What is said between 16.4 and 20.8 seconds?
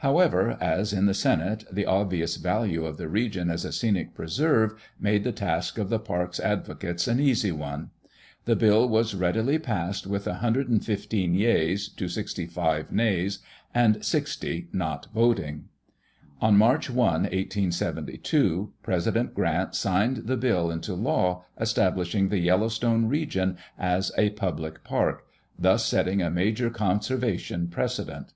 On March 1, 1872, President Grant signed the bill